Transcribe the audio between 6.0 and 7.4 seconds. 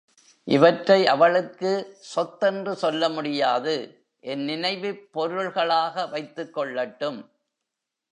வைத்துக்கொள்ளட்டும்.